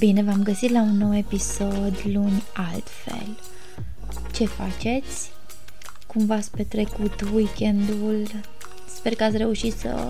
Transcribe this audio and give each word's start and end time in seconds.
Bine 0.00 0.22
v-am 0.22 0.42
găsit 0.42 0.70
la 0.70 0.80
un 0.80 0.96
nou 0.96 1.16
episod 1.16 2.00
luni 2.04 2.42
altfel. 2.54 3.38
Ce 4.32 4.44
faceți? 4.44 5.30
Cum 6.06 6.26
v-ați 6.26 6.50
petrecut 6.50 7.20
weekendul? 7.32 8.26
Sper 8.94 9.14
că 9.14 9.24
ați 9.24 9.36
reușit 9.36 9.72
să 9.72 10.08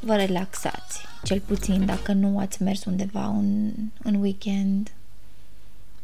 vă 0.00 0.14
relaxați. 0.14 1.00
Cel 1.22 1.40
puțin 1.40 1.86
dacă 1.86 2.12
nu 2.12 2.38
ați 2.38 2.62
mers 2.62 2.84
undeva 2.84 3.26
în, 3.26 3.70
în 4.02 4.14
weekend. 4.14 4.92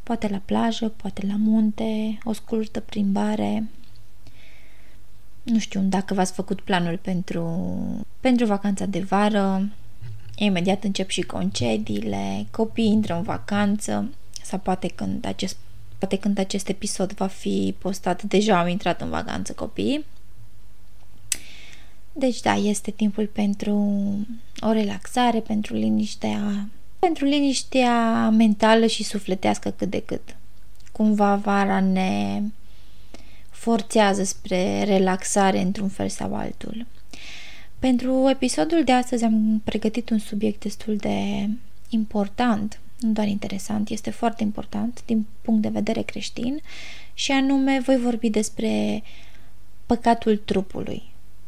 Poate 0.03 0.29
la 0.29 0.41
plajă, 0.45 0.89
poate 0.89 1.27
la 1.27 1.37
munte, 1.37 2.19
o 2.25 2.33
scurtă 2.33 2.81
plimbare. 2.81 3.69
Nu 5.43 5.59
știu 5.59 5.81
dacă 5.81 6.15
v-ați 6.15 6.33
făcut 6.33 6.61
planul 6.61 6.99
pentru, 7.03 7.67
pentru 8.21 8.47
vacanța 8.47 8.87
de 8.87 9.01
vară, 9.01 9.69
imediat 10.37 10.85
încep 10.85 11.09
și 11.09 11.23
concediile, 11.23 12.47
copiii 12.51 12.93
intră 12.93 13.15
în 13.15 13.23
vacanță 13.23 14.11
sau 14.43 14.59
poate 14.59 14.89
când 14.89 15.27
acest, 15.27 15.57
poate 15.99 16.19
când 16.19 16.39
acest 16.39 16.69
episod 16.69 17.13
va 17.13 17.27
fi 17.27 17.75
postat, 17.79 18.23
deja 18.23 18.61
au 18.61 18.67
intrat 18.67 19.01
în 19.01 19.09
vacanță 19.09 19.53
copiii. 19.53 20.05
Deci 22.13 22.41
da, 22.41 22.55
este 22.55 22.91
timpul 22.91 23.27
pentru 23.27 23.75
o 24.61 24.73
relaxare, 24.73 25.41
pentru 25.41 25.75
liniștea, 25.75 26.69
pentru 26.99 27.25
liniștea 27.25 28.29
mentală 28.31 28.87
și 28.87 29.03
sufletească 29.03 29.71
cât 29.71 29.91
de 29.91 30.01
cât. 30.01 30.37
Cumva 30.93 31.37
vara 31.37 31.81
ne 31.81 32.43
forțează 33.51 34.25
spre 34.25 34.83
relaxare 34.83 35.61
într-un 35.61 35.89
fel 35.89 36.09
sau 36.09 36.35
altul. 36.35 36.87
Pentru 37.85 38.29
episodul 38.29 38.85
de 38.85 38.93
astăzi 38.93 39.25
am 39.25 39.61
pregătit 39.65 40.11
un 40.11 40.19
subiect 40.19 40.63
destul 40.63 40.97
de 40.97 41.49
important, 41.89 42.81
nu 43.01 43.13
doar 43.13 43.27
interesant, 43.27 43.89
este 43.89 44.11
foarte 44.11 44.43
important 44.43 45.03
din 45.07 45.27
punct 45.41 45.63
de 45.63 45.69
vedere 45.69 46.03
creștin 46.03 46.61
și 47.15 47.33
anume 47.33 47.81
voi 47.81 47.97
vorbi 47.97 48.31
despre 48.31 49.03
păcatul 49.87 50.37
trupului. 50.37 51.03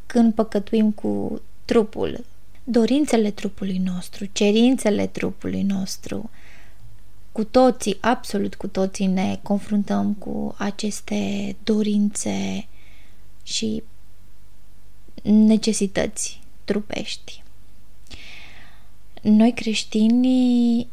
Când 0.06 0.34
păcătuim 0.34 0.90
cu 0.90 1.40
trupul, 1.64 2.24
dorințele 2.64 3.30
trupului 3.30 3.78
nostru, 3.78 4.24
cerințele 4.32 5.06
trupului 5.06 5.62
nostru, 5.62 6.30
cu 7.32 7.44
toții, 7.44 7.96
absolut 8.00 8.54
cu 8.54 8.66
toții 8.66 9.06
ne 9.06 9.38
confruntăm 9.42 10.14
cu 10.14 10.54
aceste 10.58 11.56
dorințe 11.64 12.66
și 13.42 13.82
necesități 15.22 16.40
trupești. 16.64 17.42
Noi 19.22 19.52
creștinii, 19.52 20.88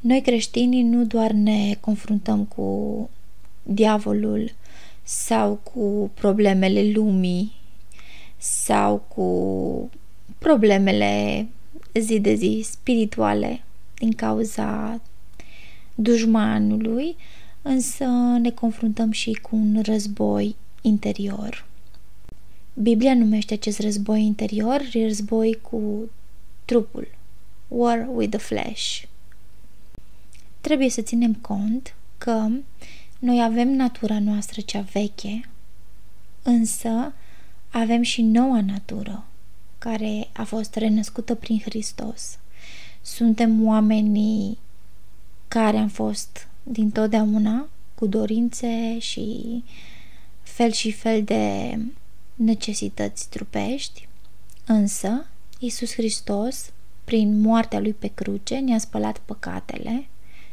noi 0.00 0.20
creștinii 0.20 0.82
nu 0.82 1.04
doar 1.04 1.30
ne 1.30 1.74
confruntăm 1.80 2.44
cu 2.44 3.10
diavolul 3.62 4.52
sau 5.02 5.54
cu 5.54 6.10
problemele 6.14 6.90
lumii 6.90 7.52
sau 8.36 8.96
cu 9.08 9.90
problemele 10.38 11.46
zi 11.94 12.20
de 12.20 12.34
zi 12.34 12.60
spirituale 12.70 13.62
din 13.98 14.12
cauza 14.12 15.00
dușmanului, 15.94 17.16
însă 17.62 18.04
ne 18.40 18.50
confruntăm 18.50 19.10
și 19.10 19.32
cu 19.32 19.56
un 19.56 19.82
război 19.84 20.56
interior. 20.82 21.67
Biblia 22.80 23.14
numește 23.14 23.54
acest 23.54 23.78
război 23.78 24.22
interior 24.22 24.88
război 24.92 25.58
cu 25.62 26.10
trupul, 26.64 27.08
war 27.68 28.08
with 28.12 28.36
the 28.36 28.38
flesh. 28.38 29.02
Trebuie 30.60 30.88
să 30.88 31.00
ținem 31.00 31.34
cont 31.34 31.94
că 32.18 32.48
noi 33.18 33.42
avem 33.42 33.68
natura 33.68 34.18
noastră 34.18 34.60
cea 34.60 34.80
veche, 34.80 35.48
însă 36.42 37.12
avem 37.70 38.02
și 38.02 38.22
noua 38.22 38.60
natură, 38.60 39.24
care 39.78 40.28
a 40.32 40.44
fost 40.44 40.74
renăscută 40.74 41.34
prin 41.34 41.60
Hristos. 41.60 42.38
Suntem 43.02 43.66
oamenii 43.66 44.58
care 45.48 45.76
am 45.76 45.88
fost 45.88 46.48
dintotdeauna 46.62 47.68
cu 47.94 48.06
dorințe 48.06 48.98
și 48.98 49.62
fel 50.42 50.70
și 50.72 50.90
fel 50.90 51.24
de 51.24 51.78
necesități 52.38 53.28
trupești, 53.28 54.08
însă 54.66 55.26
Iisus 55.58 55.92
Hristos, 55.92 56.70
prin 57.04 57.40
moartea 57.40 57.80
Lui 57.80 57.92
pe 57.92 58.06
cruce, 58.06 58.56
ne-a 58.58 58.78
spălat 58.78 59.18
păcatele 59.18 60.08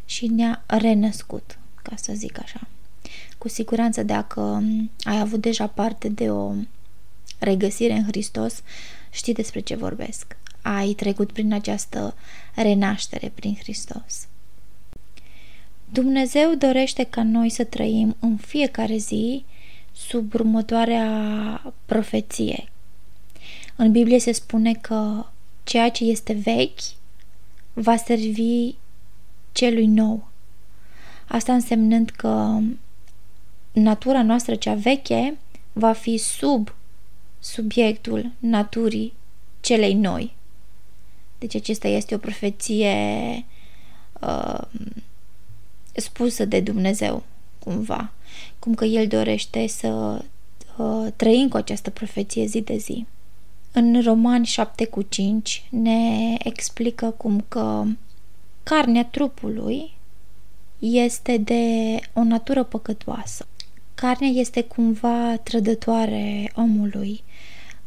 și 0.05 0.27
ne-a 0.27 0.63
renăscut, 0.67 1.59
ca 1.81 1.95
să 1.95 2.13
zic 2.13 2.39
așa. 2.41 2.67
Cu 3.37 3.47
siguranță 3.47 4.03
dacă 4.03 4.63
ai 5.03 5.19
avut 5.19 5.41
deja 5.41 5.67
parte 5.67 6.09
de 6.09 6.31
o 6.31 6.53
regăsire 7.39 7.93
în 7.93 8.05
Hristos, 8.05 8.61
știi 9.11 9.33
despre 9.33 9.59
ce 9.59 9.75
vorbesc. 9.75 10.37
Ai 10.61 10.93
trecut 10.93 11.31
prin 11.31 11.53
această 11.53 12.15
renaștere 12.55 13.31
prin 13.35 13.55
Hristos. 13.55 14.27
Dumnezeu 15.91 16.55
dorește 16.55 17.03
ca 17.03 17.23
noi 17.23 17.49
să 17.49 17.63
trăim 17.63 18.15
în 18.19 18.37
fiecare 18.37 18.97
zi 18.97 19.45
sub 19.95 20.33
următoarea 20.33 21.73
profeție. 21.85 22.69
În 23.75 23.91
Biblie 23.91 24.19
se 24.19 24.31
spune 24.31 24.73
că 24.73 25.25
ceea 25.63 25.91
ce 25.91 26.03
este 26.03 26.33
vechi 26.33 26.79
va 27.73 27.95
servi 27.95 28.75
celui 29.51 29.85
nou. 29.85 30.27
Asta 31.27 31.53
însemnând 31.53 32.09
că 32.09 32.59
natura 33.71 34.23
noastră 34.23 34.55
cea 34.55 34.73
veche 34.73 35.37
va 35.73 35.91
fi 35.91 36.17
sub 36.17 36.75
subiectul 37.39 38.31
naturii 38.39 39.13
celei 39.59 39.93
noi. 39.93 40.35
Deci 41.37 41.55
acesta 41.55 41.87
este 41.87 42.15
o 42.15 42.17
profeție 42.17 42.95
uh, 44.21 44.61
spusă 45.93 46.45
de 46.45 46.59
Dumnezeu, 46.59 47.23
cumva 47.59 48.11
cum 48.59 48.73
că 48.73 48.85
El 48.85 49.07
dorește 49.07 49.67
să 49.67 50.21
uh, 50.77 51.07
trăim 51.15 51.47
cu 51.47 51.57
această 51.57 51.89
profeție 51.89 52.45
zi 52.45 52.61
de 52.61 52.77
zi. 52.77 53.05
În 53.71 54.01
Romani 54.01 54.45
7 54.45 54.85
cu 54.85 55.01
5 55.01 55.67
ne 55.69 56.35
explică 56.43 57.13
cum 57.17 57.45
că 57.47 57.83
carnea 58.63 59.05
trupului 59.05 59.91
este 60.79 61.37
de 61.37 61.95
o 62.13 62.23
natură 62.23 62.63
păcătoasă. 62.63 63.47
Carnea 63.95 64.29
este 64.29 64.61
cumva 64.61 65.37
trădătoare 65.43 66.51
omului. 66.55 67.23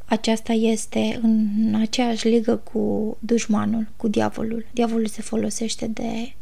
Aceasta 0.04 0.53
este 0.53 1.19
în 1.22 1.75
aceeași 1.81 2.28
ligă 2.28 2.56
cu 2.56 3.16
dușmanul, 3.20 3.87
cu 3.97 4.08
diavolul. 4.08 4.66
Diavolul 4.70 5.06
se 5.06 5.22
folosește 5.22 5.87
de 5.87 6.32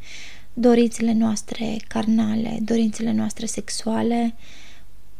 dorințele 0.59 1.13
noastre 1.13 1.77
carnale, 1.89 2.59
dorințele 2.63 3.13
noastre 3.13 3.47
sexuale, 3.47 4.35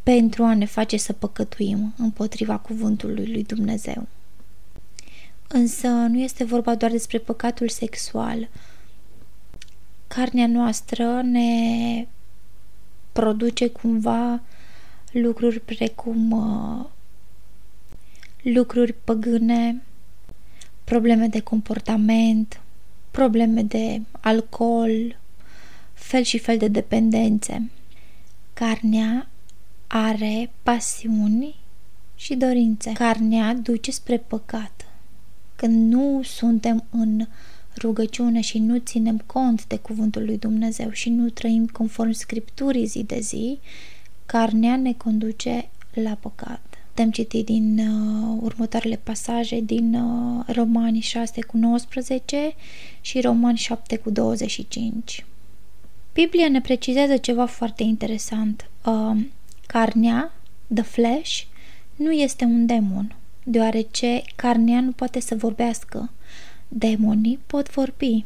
pentru 0.03 0.43
a 0.43 0.53
ne 0.53 0.65
face 0.65 0.97
să 0.97 1.13
păcătuim 1.13 1.93
împotriva 1.97 2.57
cuvântului 2.57 3.31
lui 3.31 3.43
Dumnezeu. 3.43 4.07
Însă 5.47 5.87
nu 5.87 6.19
este 6.19 6.43
vorba 6.43 6.75
doar 6.75 6.91
despre 6.91 7.17
păcatul 7.17 7.69
sexual. 7.69 8.49
Carnea 10.07 10.47
noastră 10.47 11.21
ne 11.21 12.07
produce 13.11 13.67
cumva 13.67 14.41
lucruri 15.11 15.59
precum 15.59 16.31
uh, 16.31 16.85
lucruri 18.41 18.93
păgâne, 18.93 19.81
probleme 20.83 21.27
de 21.27 21.39
comportament, 21.39 22.61
probleme 23.11 23.61
de 23.61 24.01
alcool, 24.19 25.17
fel 25.97 26.23
și 26.23 26.37
fel 26.37 26.57
de 26.57 26.67
dependențe. 26.67 27.69
Carnea 28.53 29.29
are 29.87 30.51
pasiuni 30.63 31.55
și 32.15 32.35
dorințe. 32.35 32.91
Carnea 32.91 33.53
duce 33.53 33.91
spre 33.91 34.17
păcat. 34.17 34.85
Când 35.55 35.93
nu 35.93 36.21
suntem 36.23 36.83
în 36.89 37.27
rugăciune 37.77 38.41
și 38.41 38.59
nu 38.59 38.77
ținem 38.77 39.23
cont 39.25 39.67
de 39.67 39.77
cuvântul 39.77 40.25
lui 40.25 40.37
Dumnezeu 40.37 40.91
și 40.91 41.09
nu 41.09 41.29
trăim 41.29 41.67
conform 41.67 42.11
Scripturii 42.11 42.85
zi 42.85 43.03
de 43.03 43.19
zi, 43.19 43.59
carnea 44.25 44.75
ne 44.75 44.93
conduce 44.93 45.69
la 45.93 46.17
păcat. 46.19 46.61
Putem 46.87 47.11
citi 47.11 47.43
din 47.43 47.79
uh, 47.79 48.37
următoarele 48.41 48.99
pasaje 49.03 49.59
din 49.59 49.95
uh, 49.95 50.43
Romani 50.47 50.99
6 50.99 51.43
cu 51.43 51.57
19 51.57 52.53
și 53.01 53.21
Romani 53.21 53.57
7 53.57 53.97
cu 53.97 54.09
25. 54.09 55.25
Biblia 56.17 56.49
ne 56.49 56.61
precizează 56.61 57.17
ceva 57.17 57.45
foarte 57.45 57.83
interesant. 57.83 58.69
Uh, 58.85 59.17
carnea, 59.67 60.33
the 60.73 60.83
flesh, 60.83 61.41
nu 61.95 62.11
este 62.11 62.43
un 62.43 62.65
demon, 62.65 63.15
deoarece 63.43 64.21
carnea 64.35 64.81
nu 64.81 64.91
poate 64.91 65.19
să 65.19 65.35
vorbească. 65.35 66.11
Demonii 66.67 67.39
pot 67.47 67.69
vorbi. 67.69 68.25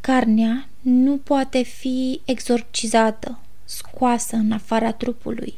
Carnea 0.00 0.68
nu 0.80 1.16
poate 1.16 1.62
fi 1.62 2.20
exorcizată, 2.24 3.38
scoasă 3.64 4.36
în 4.36 4.52
afara 4.52 4.92
trupului. 4.92 5.54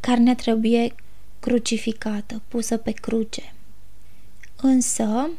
Carnea 0.00 0.34
trebuie 0.34 0.94
crucificată, 1.40 2.42
pusă 2.48 2.76
pe 2.76 2.90
cruce. 2.90 3.54
Însă, 4.56 5.30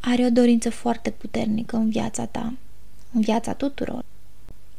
are 0.00 0.24
o 0.24 0.30
dorință 0.30 0.70
foarte 0.70 1.10
puternică 1.10 1.76
în 1.76 1.90
viața 1.90 2.26
ta, 2.26 2.52
în 3.12 3.20
viața 3.20 3.52
tuturor, 3.52 4.04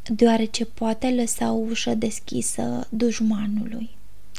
deoarece 0.03 0.65
poate 0.65 1.09
lăsa 1.09 1.51
o 1.51 1.55
ușă 1.55 1.93
deschisă 1.93 2.87
dușmanului, 2.89 3.89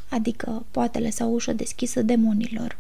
adică 0.09 0.67
poate 0.71 0.99
lăsa 0.99 1.27
o 1.27 1.29
ușă 1.29 1.53
deschisă 1.53 2.03
demonilor. 2.03 2.79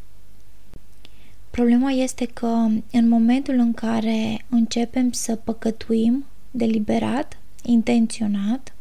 Problema 1.50 1.90
este 1.90 2.26
că 2.26 2.66
în 2.92 3.08
momentul 3.08 3.54
în 3.54 3.72
care 3.72 4.44
începem 4.48 5.12
să 5.12 5.36
păcătuim 5.36 6.24
deliberat, 6.50 7.38
intenționat 7.62 8.74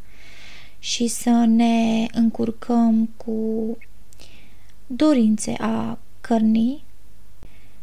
și 0.78 1.06
să 1.06 1.30
ne 1.30 2.06
încurcăm 2.12 3.08
cu 3.16 3.78
dorințe 4.86 5.54
a 5.58 5.98
cărnii, 6.20 6.84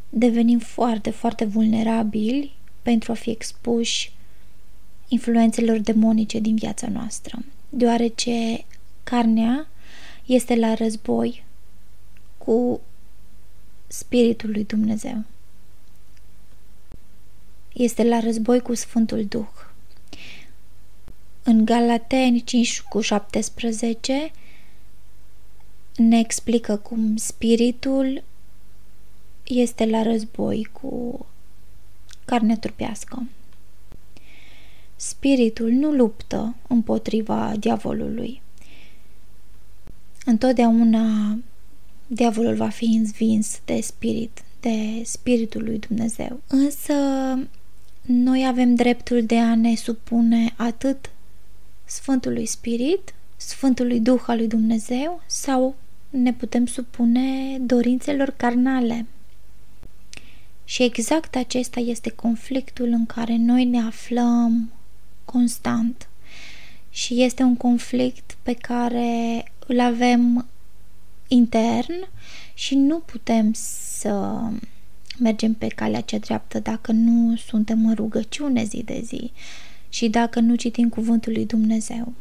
devenim 0.09 0.59
foarte, 0.59 1.09
foarte 1.09 1.45
vulnerabili 1.45 2.56
pentru 2.81 3.12
a 3.12 3.15
fi 3.15 3.30
expuși 3.30 4.12
influențelor 5.11 5.77
demonice 5.77 6.39
din 6.39 6.55
viața 6.55 6.87
noastră, 6.87 7.39
deoarece 7.69 8.65
carnea 9.03 9.67
este 10.25 10.55
la 10.55 10.73
război 10.73 11.43
cu 12.37 12.81
Spiritul 13.87 14.49
lui 14.49 14.63
Dumnezeu. 14.63 15.23
Este 17.73 18.03
la 18.03 18.19
război 18.19 18.59
cu 18.59 18.73
Sfântul 18.73 19.25
Duh. 19.25 19.47
În 21.43 21.65
Galateni 21.65 22.43
5 22.43 22.81
cu 22.81 23.01
17 23.01 24.31
ne 25.95 26.19
explică 26.19 26.75
cum 26.75 27.15
spiritul 27.15 28.23
este 29.43 29.85
la 29.85 30.01
război 30.01 30.69
cu 30.71 31.25
carne 32.25 32.57
trupească. 32.57 33.23
Spiritul 35.03 35.69
nu 35.69 35.92
luptă 35.92 36.56
împotriva 36.68 37.53
diavolului. 37.59 38.42
Întotdeauna 40.25 41.38
diavolul 42.07 42.56
va 42.56 42.69
fi 42.69 42.86
învins 42.86 43.59
de 43.65 43.80
spirit, 43.81 44.44
de 44.59 45.01
spiritul 45.03 45.63
lui 45.63 45.80
Dumnezeu. 45.80 46.42
Însă 46.48 46.94
noi 48.01 48.48
avem 48.48 48.75
dreptul 48.75 49.25
de 49.25 49.38
a 49.38 49.56
ne 49.56 49.75
supune 49.75 50.53
atât 50.56 51.09
Sfântului 51.86 52.45
Spirit, 52.45 53.13
Sfântului 53.38 54.00
Duh 54.00 54.24
al 54.27 54.38
lui 54.38 54.48
Dumnezeu 54.48 55.21
sau 55.25 55.75
ne 56.09 56.33
putem 56.33 56.65
supune 56.65 57.57
dorințelor 57.59 58.33
carnale. 58.38 59.06
Și 60.63 60.83
exact 60.83 61.36
acesta 61.36 61.80
este 61.80 62.09
conflictul 62.09 62.88
în 62.88 63.06
care 63.06 63.36
noi 63.36 63.65
ne 63.65 63.81
aflăm 63.81 64.71
constant. 65.31 66.09
Și 66.89 67.23
este 67.23 67.43
un 67.43 67.55
conflict 67.55 68.37
pe 68.41 68.53
care 68.53 69.43
îl 69.67 69.79
avem 69.79 70.47
intern 71.27 72.07
și 72.53 72.75
nu 72.75 72.99
putem 72.99 73.51
să 73.99 74.39
mergem 75.17 75.53
pe 75.53 75.67
calea 75.67 76.01
cea 76.01 76.17
dreaptă 76.17 76.59
dacă 76.59 76.91
nu 76.91 77.35
suntem 77.35 77.85
în 77.85 77.93
rugăciune 77.93 78.63
zi 78.63 78.83
de 78.83 79.01
zi 79.05 79.31
și 79.89 80.09
dacă 80.09 80.39
nu 80.39 80.55
citim 80.55 80.89
cuvântul 80.89 81.33
lui 81.33 81.45
Dumnezeu. 81.45 82.13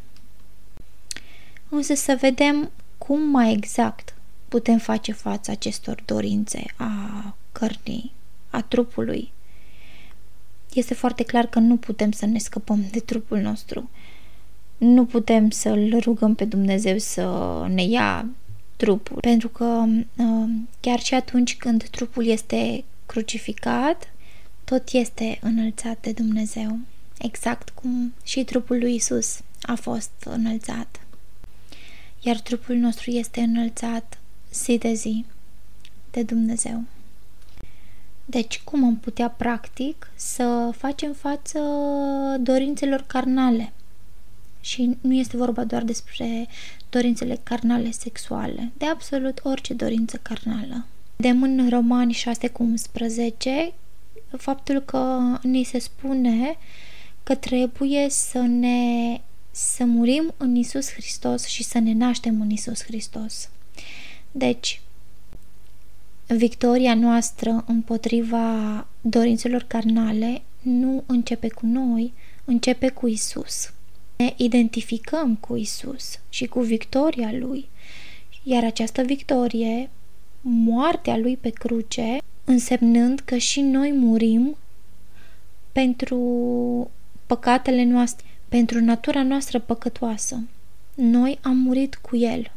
Însă 1.69 1.93
să 1.93 2.17
vedem 2.19 2.71
cum 2.97 3.21
mai 3.21 3.51
exact 3.51 4.15
putem 4.47 4.77
face 4.77 5.11
față 5.11 5.51
acestor 5.51 6.03
dorințe 6.05 6.63
a 6.75 7.35
cărnii, 7.51 8.13
a 8.49 8.61
trupului. 8.61 9.31
Este 10.73 10.93
foarte 10.93 11.23
clar 11.23 11.45
că 11.45 11.59
nu 11.59 11.77
putem 11.77 12.11
să 12.11 12.25
ne 12.25 12.37
scăpăm 12.37 12.85
de 12.91 12.99
trupul 12.99 13.39
nostru. 13.39 13.89
Nu 14.77 15.05
putem 15.05 15.49
să-L 15.49 15.99
rugăm 15.99 16.35
pe 16.35 16.45
Dumnezeu 16.45 16.97
să 16.97 17.65
ne 17.69 17.83
ia 17.83 18.25
trupul, 18.77 19.17
pentru 19.19 19.49
că 19.49 19.83
uh, 20.17 20.49
chiar 20.79 20.99
și 20.99 21.13
atunci 21.13 21.57
când 21.57 21.83
trupul 21.83 22.25
este 22.25 22.83
crucificat, 23.05 24.13
tot 24.63 24.89
este 24.91 25.39
înălțat 25.41 26.01
de 26.01 26.11
Dumnezeu, 26.11 26.79
exact 27.19 27.69
cum 27.69 28.13
și 28.23 28.43
trupul 28.43 28.77
lui 28.77 28.95
Isus 28.95 29.41
a 29.61 29.75
fost 29.75 30.11
înălțat. 30.25 30.99
Iar 32.21 32.39
trupul 32.39 32.75
nostru 32.75 33.11
este 33.11 33.41
înălțat 33.41 34.19
zi 34.53 34.77
de 34.77 34.93
zi 34.93 35.25
de 36.11 36.23
Dumnezeu. 36.23 36.83
Deci, 38.31 38.61
cum 38.63 38.83
am 38.83 38.97
putea 38.97 39.29
practic 39.29 40.11
să 40.15 40.69
facem 40.77 41.13
față 41.13 41.59
dorințelor 42.39 43.03
carnale? 43.07 43.73
Și 44.61 44.97
nu 45.01 45.13
este 45.13 45.37
vorba 45.37 45.63
doar 45.63 45.83
despre 45.83 46.47
dorințele 46.89 47.39
carnale 47.43 47.91
sexuale, 47.91 48.71
de 48.77 48.85
absolut 48.85 49.39
orice 49.43 49.73
dorință 49.73 50.19
carnală. 50.21 50.85
De 51.15 51.29
în 51.29 51.69
Romani 51.69 52.13
6 52.13 52.47
cu 52.47 52.63
11 52.63 53.73
faptul 54.37 54.79
că 54.79 55.19
ni 55.41 55.63
se 55.63 55.79
spune 55.79 56.57
că 57.23 57.35
trebuie 57.35 58.09
să 58.09 58.39
ne 58.39 59.21
să 59.51 59.83
murim 59.85 60.33
în 60.37 60.55
Isus 60.55 60.91
Hristos 60.91 61.45
și 61.45 61.63
să 61.63 61.79
ne 61.79 61.93
naștem 61.93 62.41
în 62.41 62.49
Isus 62.49 62.83
Hristos. 62.83 63.49
Deci, 64.31 64.81
victoria 66.27 66.95
noastră 66.95 67.63
împotriva 67.67 68.87
dorințelor 69.01 69.63
carnale 69.67 70.41
nu 70.61 71.03
începe 71.05 71.47
cu 71.47 71.65
noi, 71.65 72.13
începe 72.45 72.89
cu 72.89 73.07
Isus 73.07 73.71
ne 74.21 74.33
identificăm 74.37 75.35
cu 75.35 75.55
Isus 75.55 76.19
și 76.29 76.45
cu 76.45 76.59
victoria 76.59 77.31
Lui, 77.31 77.69
iar 78.43 78.63
această 78.63 79.01
victorie, 79.01 79.89
moartea 80.41 81.17
Lui 81.17 81.37
pe 81.37 81.49
cruce, 81.49 82.17
însemnând 82.43 83.19
că 83.19 83.37
și 83.37 83.61
noi 83.61 83.91
murim 83.91 84.57
pentru 85.71 86.19
păcatele 87.25 87.83
noastre, 87.83 88.25
pentru 88.49 88.79
natura 88.79 89.23
noastră 89.23 89.59
păcătoasă. 89.59 90.43
Noi 90.95 91.39
am 91.41 91.57
murit 91.57 91.95
cu 91.95 92.15
El. 92.15 92.51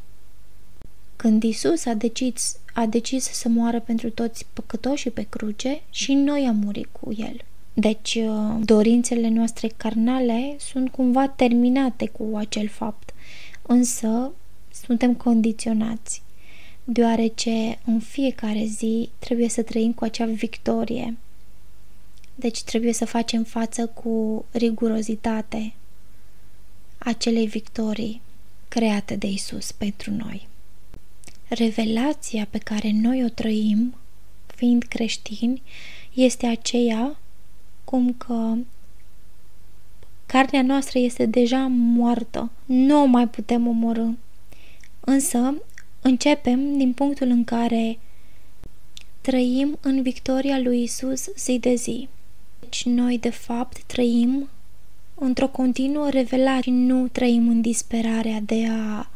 Când 1.16 1.42
Isus 1.42 1.84
a 1.84 1.94
decis, 1.94 2.56
a 2.74 2.86
decis 2.86 3.24
să 3.24 3.48
moară 3.48 3.80
pentru 3.80 4.10
toți 4.10 4.46
păcătoșii 4.52 5.10
pe 5.10 5.22
cruce, 5.22 5.80
și 5.90 6.14
noi 6.14 6.46
am 6.46 6.56
murit 6.56 6.88
cu 6.92 7.12
El. 7.16 7.36
Deci, 7.72 8.14
uh, 8.14 8.56
dorințele 8.64 9.28
noastre 9.28 9.68
carnale 9.76 10.56
sunt 10.58 10.90
cumva 10.90 11.28
terminate 11.28 12.06
cu 12.06 12.36
acel 12.36 12.68
fapt, 12.68 13.14
însă 13.62 14.32
suntem 14.84 15.14
condiționați, 15.14 16.22
deoarece 16.84 17.78
în 17.84 18.00
fiecare 18.00 18.64
zi 18.64 19.10
trebuie 19.18 19.48
să 19.48 19.62
trăim 19.62 19.92
cu 19.92 20.04
acea 20.04 20.24
victorie. 20.24 21.16
Deci 22.34 22.62
trebuie 22.62 22.92
să 22.92 23.04
facem 23.04 23.42
față 23.42 23.86
cu 23.86 24.44
rigurozitate 24.50 25.72
acelei 26.98 27.46
victorii 27.46 28.20
create 28.68 29.16
de 29.16 29.26
Isus 29.26 29.72
pentru 29.72 30.10
noi. 30.10 30.48
Revelația 31.48 32.46
pe 32.50 32.58
care 32.58 32.90
noi 32.92 33.24
o 33.24 33.28
trăim, 33.28 33.94
fiind 34.46 34.82
creștini, 34.82 35.62
este 36.12 36.46
aceea 36.46 37.16
cum 37.84 38.12
că 38.12 38.54
carnea 40.26 40.62
noastră 40.62 40.98
este 40.98 41.26
deja 41.26 41.66
moartă, 41.70 42.50
nu 42.64 43.02
o 43.02 43.04
mai 43.04 43.28
putem 43.28 43.66
omorâ. 43.66 44.08
Însă, 45.00 45.62
începem 46.00 46.76
din 46.76 46.92
punctul 46.92 47.26
în 47.26 47.44
care 47.44 47.98
trăim 49.20 49.78
în 49.80 50.02
victoria 50.02 50.58
lui 50.58 50.82
Isus 50.82 51.28
zi 51.36 51.58
de 51.58 51.74
zi. 51.74 52.08
Deci 52.60 52.84
noi, 52.84 53.18
de 53.18 53.30
fapt, 53.30 53.82
trăim 53.82 54.48
într-o 55.14 55.48
continuă 55.48 56.10
revelare 56.10 56.60
și 56.60 56.70
nu 56.70 57.08
trăim 57.08 57.48
în 57.48 57.60
disperarea 57.60 58.40
de 58.40 58.66
a 58.70 59.10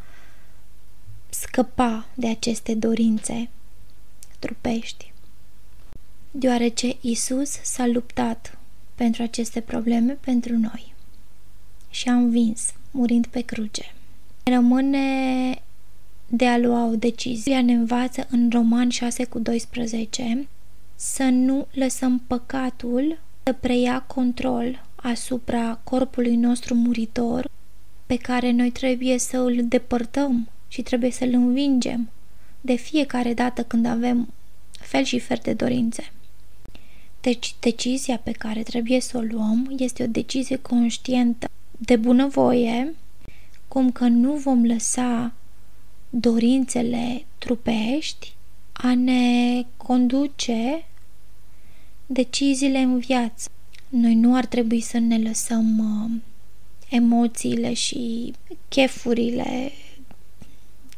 scăpa 1.28 2.06
de 2.14 2.28
aceste 2.28 2.75
dorințe 2.75 3.49
trupești. 4.38 5.12
Deoarece 6.30 6.97
Isus 7.00 7.50
s-a 7.62 7.87
luptat 7.87 8.58
pentru 8.94 9.23
aceste 9.23 9.61
probleme 9.61 10.12
pentru 10.12 10.56
noi 10.56 10.94
și 11.90 12.08
a 12.08 12.14
învins, 12.14 12.73
murind 12.90 13.26
pe 13.26 13.40
cruce. 13.40 13.94
Rămâne 14.42 15.58
de 16.26 16.47
a 16.47 16.58
lua 16.58 16.85
o 16.85 16.97
decizie. 16.97 17.52
Ea 17.54 17.62
ne 17.62 17.73
învață 17.73 18.26
în 18.30 18.50
Roman 18.52 18.88
6 18.88 19.25
cu 19.25 19.38
12 19.38 20.49
să 20.94 21.23
nu 21.23 21.66
lăsăm 21.73 22.18
păcatul 22.26 23.18
să 23.42 23.52
preia 23.52 24.00
control 24.00 24.85
asupra 24.97 25.80
corpului 25.85 26.37
nostru 26.37 26.75
muritor 26.75 27.50
pe 28.06 28.16
care 28.16 28.50
noi 28.50 28.70
trebuie 28.70 29.18
să 29.18 29.38
îl 29.38 29.56
depărtăm 29.64 30.49
și 30.69 30.83
trebuie 30.83 31.11
să-l 31.11 31.33
învingem 31.33 32.11
de 32.61 32.75
fiecare 32.75 33.35
dată 33.35 33.65
când 33.65 33.87
avem 33.87 34.33
fel 34.71 35.05
și 35.05 35.19
fel 35.19 35.39
de 35.43 35.53
dorințe. 35.53 36.13
Deci, 37.21 37.55
decizia 37.61 38.19
pe 38.19 38.33
care 38.33 38.63
trebuie 38.63 39.01
să 39.01 39.17
o 39.17 39.21
luăm 39.21 39.75
este 39.79 40.03
o 40.03 40.07
decizie 40.07 40.57
conștientă 40.57 41.49
de 41.71 41.97
bunăvoie, 41.97 42.95
cum 43.69 43.93
că 43.93 44.05
nu 44.05 44.33
vom 44.33 44.65
lăsa 44.65 45.33
dorințele 46.11 47.25
trupești 47.39 48.33
a 48.73 48.95
ne 48.95 49.63
conduce 49.77 50.85
deciziile 52.07 52.79
în 52.79 52.99
viață. 52.99 53.51
Noi 53.89 54.15
nu 54.15 54.37
ar 54.37 54.47
trebui 54.47 54.81
să 54.81 54.99
ne 54.99 55.19
lăsăm 55.19 55.79
uh, 55.79 56.11
emoțiile 56.89 57.73
și 57.73 58.33
chefurile 58.69 59.71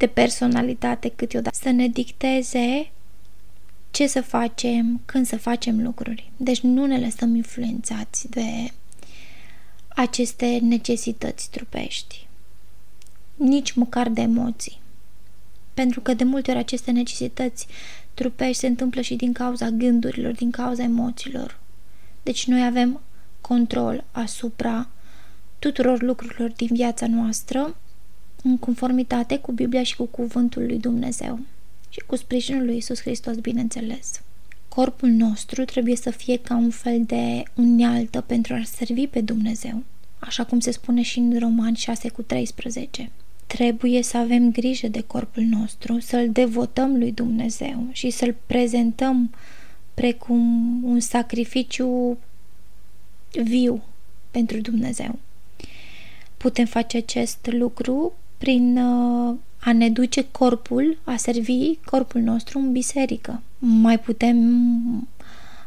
de 0.01 0.07
personalitate 0.07 1.09
câteodată 1.09 1.57
să 1.61 1.69
ne 1.69 1.87
dicteze 1.87 2.91
ce 3.91 4.07
să 4.07 4.21
facem, 4.21 5.01
când 5.05 5.25
să 5.25 5.37
facem 5.37 5.83
lucruri. 5.83 6.31
Deci 6.37 6.59
nu 6.59 6.85
ne 6.85 6.99
lăsăm 6.99 7.35
influențați 7.35 8.29
de 8.29 8.71
aceste 9.87 10.59
necesități 10.61 11.49
trupești, 11.49 12.27
nici 13.35 13.71
măcar 13.71 14.09
de 14.09 14.21
emoții. 14.21 14.79
Pentru 15.73 16.01
că 16.01 16.13
de 16.13 16.23
multe 16.23 16.51
ori 16.51 16.59
aceste 16.59 16.91
necesități 16.91 17.67
trupești 18.13 18.59
se 18.59 18.67
întâmplă 18.67 19.01
și 19.01 19.15
din 19.15 19.33
cauza 19.33 19.69
gândurilor, 19.69 20.33
din 20.33 20.51
cauza 20.51 20.83
emoțiilor. 20.83 21.59
Deci 22.23 22.47
noi 22.47 22.65
avem 22.65 23.01
control 23.41 24.03
asupra 24.11 24.87
tuturor 25.59 26.01
lucrurilor 26.01 26.51
din 26.51 26.69
viața 26.71 27.07
noastră 27.07 27.75
în 28.43 28.57
conformitate 28.57 29.37
cu 29.37 29.51
Biblia 29.51 29.83
și 29.83 29.95
cu 29.95 30.05
Cuvântul 30.05 30.65
lui 30.65 30.77
Dumnezeu 30.77 31.39
și 31.89 31.99
cu 32.05 32.15
sprijinul 32.15 32.65
lui 32.65 32.77
Isus 32.77 33.01
Hristos, 33.01 33.35
bineînțeles. 33.35 34.21
Corpul 34.67 35.09
nostru 35.09 35.65
trebuie 35.65 35.95
să 35.95 36.09
fie 36.09 36.37
ca 36.37 36.55
un 36.55 36.69
fel 36.69 37.03
de 37.05 37.43
unealtă 37.55 38.21
pentru 38.21 38.53
a 38.53 38.61
servi 38.63 39.07
pe 39.07 39.21
Dumnezeu, 39.21 39.83
așa 40.19 40.43
cum 40.43 40.59
se 40.59 40.71
spune 40.71 41.01
și 41.01 41.19
în 41.19 41.39
Roman 41.39 41.73
6 41.73 42.09
cu 42.09 42.21
13. 42.21 43.09
Trebuie 43.47 44.03
să 44.03 44.17
avem 44.17 44.51
grijă 44.51 44.87
de 44.87 45.01
corpul 45.01 45.43
nostru, 45.43 45.99
să-l 45.99 46.31
devotăm 46.31 46.97
lui 46.97 47.11
Dumnezeu 47.11 47.87
și 47.91 48.09
să-l 48.09 48.35
prezentăm 48.45 49.33
precum 49.93 50.79
un 50.83 50.99
sacrificiu 50.99 52.17
viu 53.43 53.83
pentru 54.31 54.61
Dumnezeu. 54.61 55.19
Putem 56.37 56.65
face 56.65 56.97
acest 56.97 57.49
lucru 57.51 58.13
prin 58.41 58.77
uh, 58.77 59.35
a 59.59 59.73
ne 59.73 59.89
duce 59.89 60.27
corpul, 60.31 60.97
a 61.03 61.15
servi 61.15 61.75
corpul 61.85 62.21
nostru 62.21 62.59
în 62.59 62.71
biserică. 62.71 63.41
Mai 63.59 63.99
putem 63.99 64.37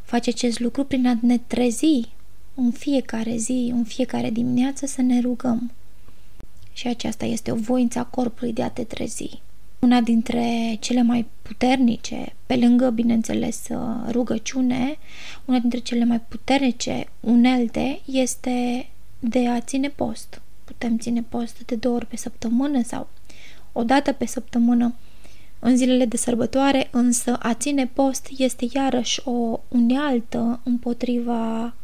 face 0.02 0.30
acest 0.30 0.60
lucru 0.60 0.84
prin 0.84 1.06
a 1.06 1.18
ne 1.20 1.38
trezi 1.38 2.08
în 2.54 2.70
fiecare 2.70 3.36
zi, 3.36 3.70
în 3.72 3.84
fiecare 3.84 4.30
dimineață 4.30 4.86
să 4.86 5.02
ne 5.02 5.20
rugăm. 5.20 5.72
Și 6.72 6.86
aceasta 6.86 7.24
este 7.24 7.50
o 7.50 7.54
voință 7.54 7.98
a 7.98 8.04
corpului 8.04 8.52
de 8.52 8.62
a 8.62 8.68
te 8.70 8.84
trezi. 8.84 9.42
Una 9.78 10.00
dintre 10.00 10.76
cele 10.80 11.02
mai 11.02 11.26
puternice, 11.42 12.34
pe 12.46 12.56
lângă, 12.56 12.90
bineînțeles, 12.90 13.66
rugăciune, 14.10 14.96
una 15.44 15.58
dintre 15.58 15.78
cele 15.78 16.04
mai 16.04 16.20
puternice 16.20 17.06
unelte 17.20 18.00
este 18.04 18.88
de 19.20 19.48
a 19.48 19.60
ține 19.60 19.88
post. 19.88 20.42
Putem 20.78 20.98
ține 20.98 21.22
post 21.22 21.64
de 21.66 21.74
două 21.74 21.94
ori 21.94 22.06
pe 22.06 22.16
săptămână 22.16 22.82
sau 22.82 23.08
o 23.72 23.82
dată 23.82 24.12
pe 24.12 24.26
săptămână 24.26 24.94
în 25.58 25.76
zilele 25.76 26.04
de 26.04 26.16
sărbătoare, 26.16 26.88
însă 26.90 27.36
a 27.36 27.54
ține 27.54 27.86
post 27.86 28.28
este 28.36 28.66
iarăși 28.72 29.20
o 29.24 29.60
unealtă 29.68 30.60
împotriva 30.64 31.74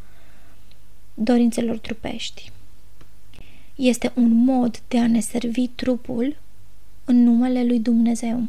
dorințelor 1.13 1.77
trupești. 1.77 2.51
Este 3.75 4.11
un 4.15 4.31
mod 4.31 4.81
de 4.87 4.99
a 4.99 5.07
ne 5.07 5.19
servi 5.19 5.67
trupul 5.67 6.37
în 7.05 7.23
numele 7.23 7.63
lui 7.63 7.79
Dumnezeu. 7.79 8.43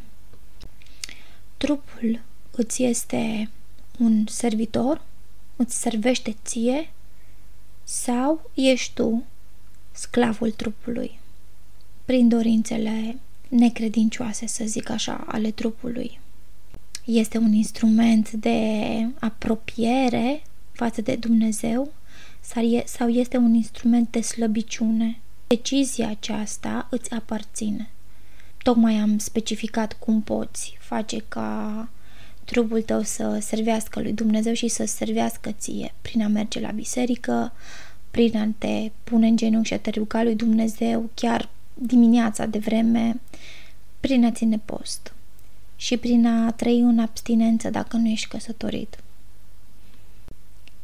Trupul 1.56 2.20
îți 2.50 2.82
este 2.82 3.50
un 3.98 4.26
servitor, 4.26 5.04
îți 5.56 5.80
servește 5.80 6.36
ție 6.44 6.90
sau 7.84 8.50
ești 8.54 8.94
tu 8.94 9.24
sclavul 9.92 10.50
trupului 10.50 11.20
prin 12.04 12.28
dorințele 12.28 13.18
necredincioase, 13.48 14.46
să 14.46 14.64
zic 14.64 14.90
așa, 14.90 15.24
ale 15.26 15.50
trupului. 15.50 16.20
Este 17.04 17.38
un 17.38 17.52
instrument 17.52 18.30
de 18.30 18.58
apropiere 19.18 20.42
față 20.72 21.00
de 21.00 21.16
Dumnezeu 21.16 21.92
sau 22.84 23.08
este 23.08 23.36
un 23.36 23.54
instrument 23.54 24.10
de 24.10 24.20
slăbiciune. 24.20 25.20
Decizia 25.46 26.08
aceasta 26.08 26.86
îți 26.90 27.10
aparține. 27.10 27.90
Tocmai 28.62 28.94
am 28.94 29.18
specificat 29.18 29.92
cum 29.92 30.22
poți 30.22 30.76
face 30.80 31.24
ca 31.28 31.88
trupul 32.44 32.82
tău 32.82 33.02
să 33.02 33.38
servească 33.40 34.00
lui 34.00 34.12
Dumnezeu 34.12 34.52
și 34.52 34.68
să 34.68 34.84
servească 34.84 35.50
ție 35.50 35.94
prin 36.02 36.22
a 36.22 36.28
merge 36.28 36.60
la 36.60 36.70
biserică, 36.70 37.52
prin 38.12 38.36
a 38.36 38.48
te 38.58 38.90
pune 39.04 39.26
în 39.26 39.36
genunchi 39.36 39.68
și 39.68 39.74
a 39.74 39.78
te 39.78 39.90
ruga 39.90 40.22
lui 40.22 40.34
Dumnezeu 40.34 41.10
chiar 41.14 41.48
dimineața 41.74 42.46
de 42.46 42.58
vreme, 42.58 43.20
prin 44.00 44.24
a 44.24 44.30
ține 44.30 44.58
post 44.64 45.14
și 45.76 45.96
prin 45.96 46.26
a 46.26 46.52
trăi 46.52 46.80
în 46.80 46.98
abstinență 46.98 47.70
dacă 47.70 47.96
nu 47.96 48.08
ești 48.08 48.28
căsătorit. 48.28 48.98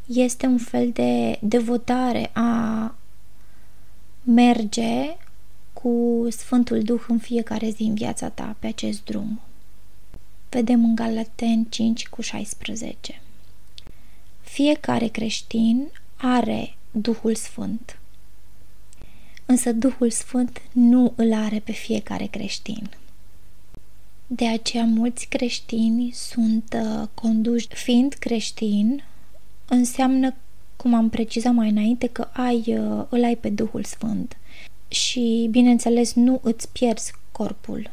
Este 0.07 0.47
un 0.47 0.59
fel 0.59 0.91
de 0.91 1.39
devotare 1.43 2.31
a 2.33 2.95
merge 4.23 5.17
cu 5.73 6.27
Sfântul 6.31 6.83
Duh 6.83 7.05
în 7.09 7.19
fiecare 7.19 7.71
zi 7.71 7.83
în 7.83 7.95
viața 7.95 8.29
ta 8.29 8.57
pe 8.59 8.67
acest 8.67 9.05
drum. 9.05 9.41
Vedem 10.49 10.85
în 10.85 10.95
Galaten 10.95 11.65
5 11.65 12.09
cu 12.09 12.21
16. 12.23 13.21
Fiecare 14.41 15.07
creștin 15.07 15.89
are 16.17 16.78
Duhul 16.91 17.35
Sfânt. 17.35 17.99
Însă 19.47 19.73
Duhul 19.73 20.11
Sfânt 20.11 20.63
nu 20.73 21.13
îl 21.17 21.33
are 21.33 21.59
pe 21.59 21.73
fiecare 21.73 22.27
creștin. 22.27 22.91
De 24.27 24.47
aceea 24.47 24.85
mulți 24.85 25.27
creștini 25.27 26.11
sunt 26.15 26.77
uh, 26.77 27.09
conduși. 27.15 27.67
Fiind 27.69 28.13
creștin, 28.13 29.03
înseamnă, 29.69 30.35
cum 30.77 30.95
am 30.95 31.09
precizat 31.09 31.55
mai 31.55 31.69
înainte, 31.69 32.07
că 32.07 32.29
ai, 32.33 32.65
uh, 32.67 33.05
îl 33.09 33.25
ai 33.25 33.37
pe 33.37 33.49
Duhul 33.49 33.85
Sfânt. 33.85 34.37
Și, 34.89 35.49
bineînțeles, 35.51 36.15
nu 36.15 36.41
îți 36.43 36.69
pierzi 36.69 37.13
corpul. 37.33 37.91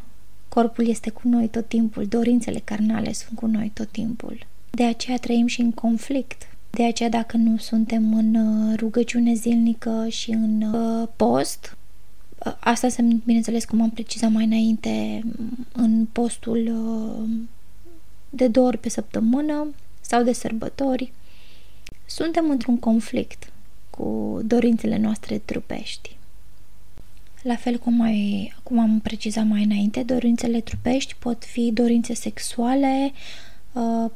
Corpul 0.50 0.88
este 0.88 1.10
cu 1.10 1.22
noi 1.28 1.48
tot 1.48 1.68
timpul, 1.68 2.06
dorințele 2.06 2.62
carnale 2.64 3.14
sunt 3.14 3.38
cu 3.38 3.46
noi 3.46 3.72
tot 3.74 3.92
timpul. 3.92 4.46
De 4.72 4.84
aceea 4.84 5.18
trăim 5.18 5.48
și 5.48 5.62
în 5.62 5.72
conflict. 5.72 6.55
De 6.76 6.86
aceea, 6.86 7.10
dacă 7.10 7.38
nu 7.38 7.58
suntem 7.58 8.14
în 8.14 8.36
uh, 8.36 8.78
rugăciune 8.78 9.34
zilnică 9.34 10.08
și 10.10 10.32
în 10.32 10.62
uh, 10.62 11.08
post, 11.16 11.78
Asta 12.60 12.90
se, 12.90 13.02
bineînțeles, 13.26 13.66
cum 13.66 13.82
am 13.82 13.90
precizat 13.90 14.32
mai 14.32 14.44
înainte, 14.44 15.24
în 15.72 16.06
postul 16.12 16.68
uh, 16.68 17.30
de 18.30 18.48
două 18.48 18.68
ori 18.68 18.78
pe 18.78 18.90
săptămână 18.90 19.74
sau 20.02 20.24
de 20.24 20.34
sărbători. 20.34 21.12
Suntem 22.06 22.50
într-un 22.50 22.80
conflict 22.80 23.52
cu 23.90 24.40
dorințele 24.46 24.98
noastre 24.98 25.38
trupești. 25.38 26.18
La 27.42 27.56
fel 27.56 27.78
cum, 27.78 27.94
mai, 27.94 28.54
cum 28.64 28.80
am 28.80 29.00
precizat 29.00 29.46
mai 29.46 29.64
înainte, 29.64 30.04
dorințele 30.04 30.62
trupești 30.62 31.16
pot 31.20 31.44
fi 31.44 31.72
dorințe 31.72 32.14
sexuale, 32.14 33.12
uh, 33.12 33.45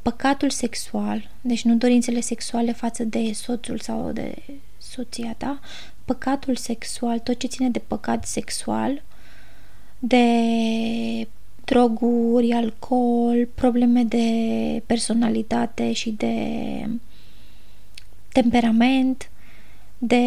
păcatul 0.02 0.50
sexual, 0.50 1.30
deci 1.40 1.62
nu 1.62 1.74
dorințele 1.74 2.20
sexuale 2.20 2.72
față 2.72 3.04
de 3.04 3.32
soțul 3.32 3.78
sau 3.78 4.12
de 4.12 4.34
soția 4.78 5.34
ta, 5.38 5.60
păcatul 6.04 6.56
sexual, 6.56 7.18
tot 7.18 7.38
ce 7.38 7.46
ține 7.46 7.68
de 7.68 7.78
păcat 7.78 8.26
sexual, 8.26 9.02
de 9.98 10.24
droguri, 11.64 12.52
alcool, 12.52 13.46
probleme 13.54 14.04
de 14.04 14.82
personalitate 14.86 15.92
și 15.92 16.10
de 16.10 16.34
temperament, 18.32 19.30
de 19.98 20.24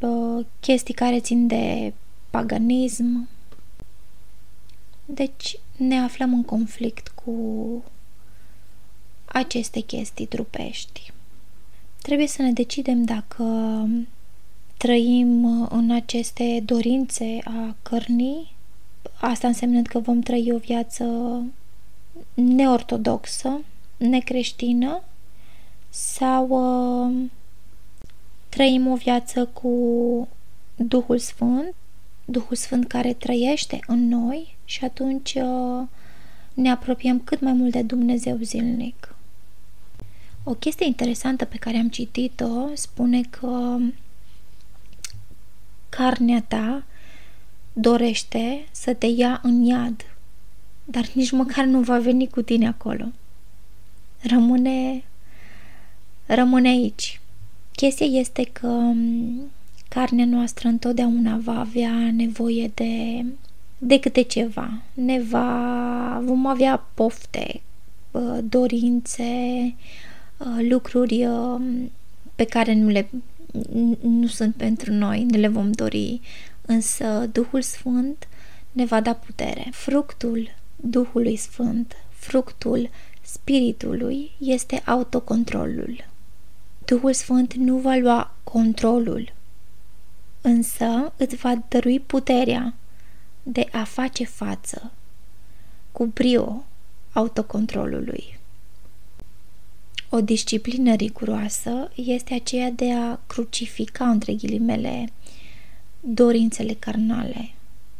uh, 0.00 0.44
chestii 0.60 0.94
care 0.94 1.20
țin 1.20 1.46
de 1.46 1.92
paganism. 2.30 3.28
Deci 5.04 5.58
ne 5.76 5.98
aflăm 5.98 6.32
în 6.32 6.42
conflict 6.42 7.08
cu 7.08 7.32
aceste 9.34 9.80
chestii 9.80 10.26
trupești. 10.26 11.12
Trebuie 12.02 12.26
să 12.26 12.42
ne 12.42 12.52
decidem 12.52 13.04
dacă 13.04 13.44
trăim 14.76 15.66
în 15.70 15.90
aceste 15.90 16.62
dorințe 16.64 17.38
a 17.44 17.76
cărnii, 17.82 18.52
asta 19.20 19.46
înseamnă 19.46 19.82
că 19.82 19.98
vom 19.98 20.20
trăi 20.20 20.52
o 20.52 20.58
viață 20.58 21.04
neortodoxă, 22.34 23.60
necreștină 23.96 25.02
sau 25.88 26.48
uh, 26.48 27.30
trăim 28.48 28.86
o 28.86 28.94
viață 28.94 29.46
cu 29.46 30.28
Duhul 30.76 31.18
Sfânt, 31.18 31.74
Duhul 32.24 32.56
Sfânt 32.56 32.86
care 32.86 33.12
trăiește 33.12 33.80
în 33.86 34.08
noi 34.08 34.56
și 34.64 34.84
atunci 34.84 35.34
uh, 35.34 35.82
ne 36.54 36.70
apropiem 36.70 37.20
cât 37.20 37.40
mai 37.40 37.52
mult 37.52 37.72
de 37.72 37.82
Dumnezeu 37.82 38.36
zilnic. 38.36 39.13
O 40.46 40.54
chestie 40.54 40.86
interesantă 40.86 41.44
pe 41.44 41.56
care 41.56 41.76
am 41.76 41.88
citit-o 41.88 42.74
spune 42.74 43.20
că 43.20 43.78
carnea 45.88 46.44
ta 46.48 46.84
dorește 47.72 48.66
să 48.70 48.94
te 48.94 49.06
ia 49.06 49.40
în 49.42 49.62
iad, 49.62 50.04
dar 50.84 51.08
nici 51.12 51.30
măcar 51.30 51.64
nu 51.64 51.80
va 51.80 51.98
veni 51.98 52.28
cu 52.28 52.42
tine 52.42 52.66
acolo. 52.66 53.04
Rămâne, 54.20 55.04
rămâne 56.26 56.68
aici. 56.68 57.20
Chestia 57.72 58.06
este 58.06 58.44
că 58.44 58.92
carnea 59.88 60.24
noastră 60.24 60.68
întotdeauna 60.68 61.36
va 61.36 61.58
avea 61.60 62.10
nevoie 62.12 62.70
de, 62.74 63.24
de 63.78 64.00
câte 64.00 64.22
ceva. 64.22 64.82
Ne 64.94 65.20
va, 65.20 66.20
vom 66.24 66.46
avea 66.46 66.76
pofte, 66.94 67.60
dorințe, 68.42 69.74
lucruri 70.68 71.28
pe 72.34 72.44
care 72.44 72.74
nu 72.74 72.88
le 72.88 73.08
nu 74.00 74.26
sunt 74.26 74.54
pentru 74.54 74.92
noi, 74.92 75.24
ne 75.24 75.38
le 75.38 75.48
vom 75.48 75.70
dori, 75.70 76.20
însă 76.62 77.28
Duhul 77.32 77.62
Sfânt 77.62 78.28
ne 78.72 78.84
va 78.84 79.00
da 79.00 79.12
putere. 79.12 79.68
Fructul 79.72 80.48
Duhului 80.76 81.36
Sfânt, 81.36 81.96
fructul 82.10 82.90
Spiritului 83.22 84.30
este 84.38 84.82
autocontrolul. 84.84 86.08
Duhul 86.84 87.12
Sfânt 87.12 87.54
nu 87.54 87.76
va 87.76 87.96
lua 87.96 88.34
controlul, 88.44 89.32
însă 90.40 91.12
îți 91.16 91.36
va 91.36 91.62
dărui 91.68 92.00
puterea 92.00 92.74
de 93.42 93.68
a 93.72 93.84
face 93.84 94.24
față 94.24 94.92
cu 95.92 96.04
brio 96.04 96.64
autocontrolului. 97.12 98.33
O 100.16 100.20
disciplină 100.20 100.94
riguroasă 100.94 101.90
este 101.94 102.34
aceea 102.34 102.70
de 102.70 102.92
a 102.92 103.18
crucifica, 103.26 104.08
între 104.08 104.32
ghilimele, 104.32 105.12
dorințele 106.00 106.72
carnale 106.78 107.50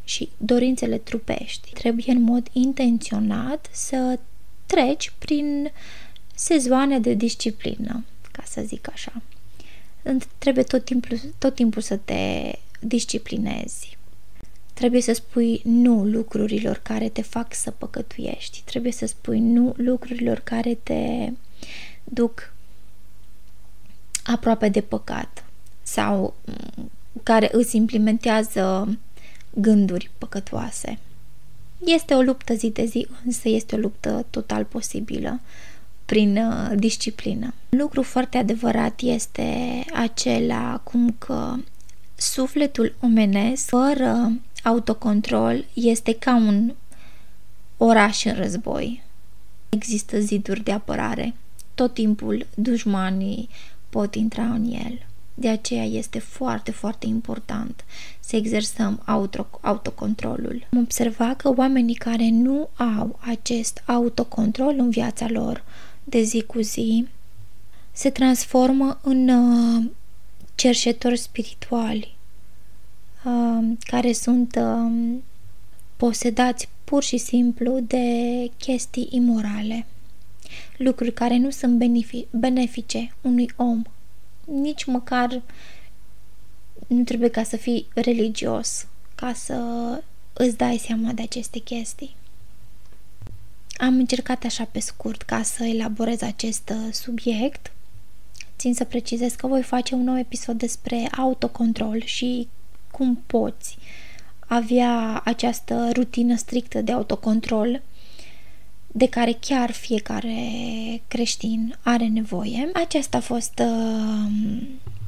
și 0.05 0.29
dorințele 0.37 0.99
trupești. 0.99 1.73
Trebuie 1.73 2.05
în 2.09 2.21
mod 2.21 2.49
intenționat 2.53 3.69
să 3.73 4.19
treci 4.67 5.13
prin 5.19 5.71
sezoane 6.35 6.99
de 6.99 7.15
disciplină, 7.15 8.05
ca 8.33 8.43
să 8.47 8.63
zic 8.67 8.89
așa. 8.93 9.23
Trebuie 10.39 10.65
tot 10.65 10.85
timpul, 10.85 11.21
tot 11.39 11.55
timpul 11.55 11.83
să 11.83 11.97
te 11.97 12.53
disciplinezi. 12.81 13.99
Trebuie 14.75 15.01
să 15.01 15.13
spui 15.13 15.61
nu 15.65 16.05
lucrurilor 16.05 16.81
care 16.83 17.09
te 17.09 17.23
fac 17.23 17.55
să 17.55 17.71
păcătuiești. 17.71 18.63
Trebuie 18.65 18.93
să 18.93 19.07
spui 19.07 19.39
nu 19.39 19.75
lucrurilor 19.77 20.39
care 20.39 20.75
te 20.75 21.33
duc 22.05 22.53
aproape 24.25 24.69
de 24.69 24.81
păcat 24.81 25.45
sau 25.83 26.35
care 27.23 27.49
îți 27.53 27.77
implementează 27.77 28.99
gânduri 29.55 30.11
păcătoase. 30.19 30.99
Este 31.85 32.15
o 32.15 32.21
luptă 32.21 32.55
zi 32.55 32.71
de 32.71 32.85
zi, 32.85 33.07
însă 33.25 33.49
este 33.49 33.75
o 33.75 33.79
luptă 33.79 34.27
total 34.31 34.65
posibilă 34.65 35.41
prin 36.05 36.37
uh, 36.37 36.71
disciplină. 36.77 37.55
Un 37.69 37.79
lucru 37.79 38.03
foarte 38.03 38.39
adevărat 38.39 39.01
este 39.01 39.81
acela 39.95 40.81
cum 40.85 41.15
că 41.19 41.55
sufletul 42.15 42.95
omenesc 43.01 43.65
fără 43.67 44.33
autocontrol 44.63 45.65
este 45.73 46.15
ca 46.15 46.35
un 46.35 46.75
oraș 47.77 48.25
în 48.25 48.35
război. 48.35 49.03
Există 49.69 50.21
ziduri 50.21 50.63
de 50.63 50.73
apărare 50.73 51.35
tot 51.75 51.95
timpul 51.95 52.47
dușmanii 52.55 53.49
pot 53.91 54.15
intra 54.15 54.45
în 54.45 54.73
el. 54.73 55.07
De 55.35 55.49
aceea 55.49 55.85
este 55.85 56.19
foarte, 56.19 56.71
foarte 56.71 57.07
important 57.07 57.85
să 58.21 58.37
exersăm 58.37 59.03
auto, 59.05 59.47
autocontrolul. 59.61 60.67
Am 60.73 60.79
observat 60.79 61.37
că 61.37 61.55
oamenii 61.57 61.95
care 61.95 62.29
nu 62.29 62.69
au 62.77 63.19
acest 63.21 63.83
autocontrol 63.87 64.75
în 64.79 64.91
viața 64.91 65.27
lor 65.29 65.65
de 66.05 66.23
zi 66.23 66.43
cu 66.43 66.61
zi 66.61 67.07
se 67.93 68.11
transformă 68.11 68.99
în 69.03 69.29
uh, 69.29 69.85
cerșetori 70.55 71.17
spirituali 71.17 72.17
uh, 73.25 73.73
care 73.79 74.13
sunt 74.13 74.59
uh, 74.61 75.17
posedați 75.97 76.69
pur 76.85 77.03
și 77.03 77.17
simplu 77.17 77.81
de 77.81 78.07
chestii 78.57 79.09
imorale 79.11 79.87
lucruri 80.77 81.13
care 81.13 81.37
nu 81.37 81.51
sunt 81.51 81.85
benefice 82.31 83.15
unui 83.21 83.51
om. 83.57 83.83
Nici 84.45 84.85
măcar 84.85 85.43
nu 86.87 87.03
trebuie 87.03 87.29
ca 87.29 87.43
să 87.43 87.57
fii 87.57 87.87
religios 87.95 88.87
ca 89.15 89.33
să 89.33 89.59
îți 90.33 90.57
dai 90.57 90.77
seama 90.77 91.13
de 91.13 91.23
aceste 91.23 91.59
chestii. 91.59 92.17
Am 93.77 93.95
încercat 93.95 94.45
așa 94.45 94.65
pe 94.65 94.81
scurt 94.81 95.23
ca 95.23 95.43
să 95.43 95.65
elaborez 95.65 96.23
acest 96.23 96.69
uh, 96.69 96.93
subiect. 96.93 97.73
Țin 98.59 98.75
să 98.75 98.85
precizez 98.85 99.33
că 99.33 99.47
voi 99.47 99.63
face 99.63 99.95
un 99.95 100.05
nou 100.05 100.19
episod 100.19 100.59
despre 100.59 101.09
autocontrol 101.17 102.03
și 102.05 102.49
cum 102.91 103.23
poți 103.27 103.79
avea 104.47 105.21
această 105.25 105.91
rutină 105.93 106.37
strictă 106.37 106.81
de 106.81 106.93
autocontrol 106.93 107.83
de 108.97 109.09
care 109.09 109.37
chiar 109.41 109.71
fiecare 109.71 110.37
creștin 111.09 111.77
are 111.83 112.07
nevoie. 112.07 112.71
Aceasta 112.73 113.17
a 113.17 113.21
fost 113.21 113.59
uh, 113.59 114.63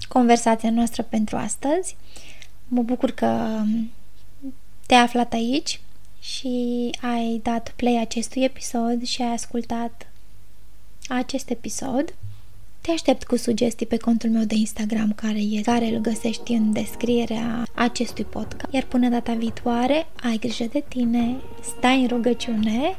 conversația 0.08 0.70
noastră 0.70 1.02
pentru 1.02 1.36
astăzi. 1.36 1.96
Mă 2.68 2.82
bucur 2.82 3.10
că 3.10 3.62
te-ai 4.86 5.00
aflat 5.00 5.32
aici 5.32 5.80
și 6.20 6.90
ai 7.00 7.40
dat 7.42 7.72
play 7.76 8.00
acestui 8.00 8.42
episod 8.44 9.02
și 9.02 9.22
ai 9.22 9.32
ascultat 9.32 10.12
acest 11.08 11.50
episod. 11.50 12.14
Te 12.80 12.90
aștept 12.90 13.24
cu 13.24 13.36
sugestii 13.36 13.86
pe 13.86 13.96
contul 13.96 14.30
meu 14.30 14.44
de 14.44 14.54
Instagram 14.54 15.12
care 15.12 15.38
e, 15.38 15.60
care 15.60 15.86
îl 15.86 15.98
găsești 16.00 16.52
în 16.52 16.72
descrierea 16.72 17.66
acestui 17.74 18.24
podcast. 18.24 18.72
Iar 18.72 18.84
până 18.84 19.08
data 19.08 19.32
viitoare, 19.32 20.06
ai 20.22 20.38
grijă 20.38 20.64
de 20.64 20.84
tine, 20.88 21.36
stai 21.76 22.00
în 22.00 22.08
rugăciune 22.08 22.96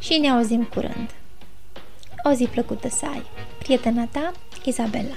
și 0.00 0.18
ne 0.18 0.30
auzim 0.30 0.64
curând. 0.64 1.10
O 2.24 2.32
zi 2.32 2.44
plăcută 2.44 2.88
să 2.88 3.06
ai! 3.06 3.22
Prietena 3.58 4.08
ta, 4.12 4.32
Izabela 4.64 5.16